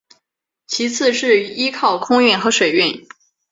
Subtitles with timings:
[0.65, 3.05] 其次是依靠空运和水运。